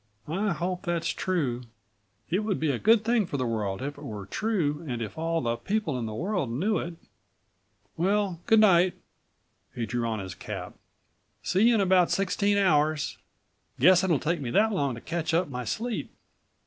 "I 0.27 0.51
hope 0.53 0.81
that's 0.81 1.09
true. 1.09 1.61
It 2.27 2.39
would 2.39 2.59
be 2.59 2.71
a 2.71 2.79
good 2.79 3.05
thing 3.05 3.27
for 3.27 3.37
the 3.37 3.45
world 3.45 3.83
if 3.83 3.99
it 3.99 4.03
were 4.03 4.25
true 4.25 4.83
and 4.87 4.99
if 4.99 5.15
all 5.15 5.41
the 5.41 5.57
people 5.57 5.95
in 5.99 6.07
the 6.07 6.13
world 6.15 6.49
knew 6.51 6.79
it. 6.79 6.95
"Well, 7.97 8.39
good 8.47 8.61
night." 8.61 8.95
He 9.75 9.85
drew 9.85 10.07
on 10.07 10.17
his 10.17 10.33
cap. 10.33 10.73
"See 11.43 11.69
you 11.69 11.75
in 11.75 11.81
about 11.81 12.09
sixteen 12.09 12.57
hours. 12.57 13.19
Guess 13.79 14.03
it'll 14.03 14.17
take 14.17 14.41
me 14.41 14.49
that 14.49 14.71
long 14.71 14.95
to 14.95 15.01
catch 15.01 15.35
up 15.35 15.49
my 15.49 15.65
sleep. 15.65 16.11